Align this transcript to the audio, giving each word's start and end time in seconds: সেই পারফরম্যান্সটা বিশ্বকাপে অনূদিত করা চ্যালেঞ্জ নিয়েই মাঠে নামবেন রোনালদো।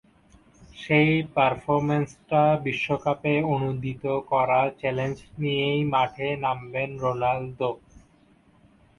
সেই 0.75 1.11
পারফরম্যান্সটা 1.35 2.43
বিশ্বকাপে 2.65 3.33
অনূদিত 3.53 4.03
করা 4.31 4.61
চ্যালেঞ্জ 4.79 5.17
নিয়েই 5.37 5.81
মাঠে 5.93 6.27
নামবেন 6.43 6.89
রোনালদো। 6.99 7.71